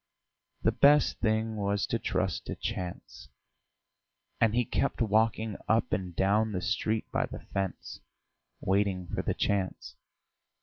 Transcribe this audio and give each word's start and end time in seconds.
The 0.63 0.71
best 0.71 1.19
thing 1.19 1.57
was 1.57 1.85
to 1.85 1.99
trust 1.99 2.47
to 2.47 2.55
chance. 2.55 3.29
And 4.39 4.55
he 4.55 4.65
kept 4.65 4.99
walking 4.99 5.57
up 5.69 5.93
and 5.93 6.15
down 6.15 6.53
the 6.53 6.61
street 6.63 7.05
by 7.11 7.27
the 7.27 7.41
fence, 7.53 7.99
waiting 8.61 9.05
for 9.05 9.21
the 9.21 9.35
chance. 9.35 9.93